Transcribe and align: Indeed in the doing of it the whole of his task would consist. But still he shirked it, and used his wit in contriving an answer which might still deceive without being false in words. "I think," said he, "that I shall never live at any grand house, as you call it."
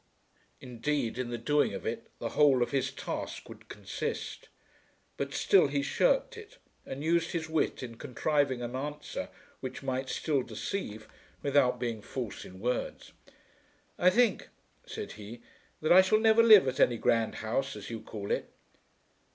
Indeed 0.59 1.19
in 1.19 1.29
the 1.29 1.37
doing 1.37 1.75
of 1.75 1.85
it 1.85 2.07
the 2.17 2.29
whole 2.29 2.63
of 2.63 2.71
his 2.71 2.89
task 2.89 3.47
would 3.47 3.67
consist. 3.69 4.49
But 5.15 5.31
still 5.31 5.67
he 5.67 5.83
shirked 5.83 6.35
it, 6.37 6.57
and 6.87 7.03
used 7.03 7.33
his 7.33 7.47
wit 7.47 7.83
in 7.83 7.97
contriving 7.97 8.63
an 8.63 8.75
answer 8.75 9.29
which 9.59 9.83
might 9.83 10.09
still 10.09 10.41
deceive 10.41 11.07
without 11.43 11.79
being 11.79 12.01
false 12.01 12.45
in 12.45 12.59
words. 12.59 13.11
"I 13.99 14.09
think," 14.09 14.49
said 14.87 15.11
he, 15.11 15.41
"that 15.83 15.91
I 15.91 16.01
shall 16.01 16.19
never 16.19 16.41
live 16.41 16.67
at 16.67 16.79
any 16.79 16.97
grand 16.97 17.35
house, 17.45 17.75
as 17.75 17.91
you 17.91 17.99
call 18.01 18.31
it." 18.31 18.49